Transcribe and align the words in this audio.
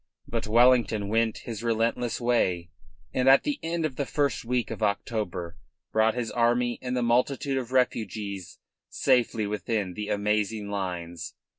But 0.27 0.47
Wellington 0.47 1.09
went 1.09 1.41
his 1.45 1.61
relentless 1.61 2.19
way, 2.19 2.71
and 3.13 3.29
at 3.29 3.43
the 3.43 3.59
end 3.61 3.85
of 3.85 3.97
the 3.97 4.05
first 4.07 4.43
week 4.43 4.71
of 4.71 4.81
October 4.81 5.57
brought 5.91 6.15
his 6.15 6.31
army 6.31 6.79
and 6.81 6.97
the 6.97 7.03
multitude 7.03 7.59
of 7.59 7.71
refugees 7.71 8.57
safely 8.89 9.45
within 9.45 9.93
the 9.93 10.09
amazing 10.09 10.71
lines. 10.71 11.35